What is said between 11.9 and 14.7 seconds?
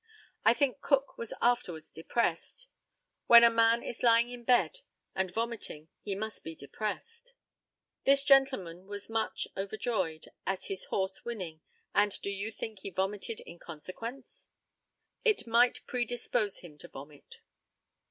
and you think he vomited in consequence?